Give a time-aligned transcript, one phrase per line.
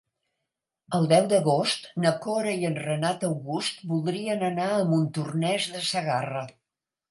[0.99, 6.45] El deu d'agost na Cora i en Renat August voldrien anar a Montornès de Segarra.